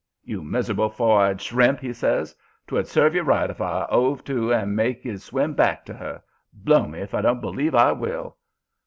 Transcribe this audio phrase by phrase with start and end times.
[0.23, 2.35] "'You mis'rable four eyed shrimp!' he says.
[2.67, 6.23] ''Twould serve you right if I 'ove to and made you swim back to 'er.
[6.51, 8.35] Blow me if I don't believe I will!'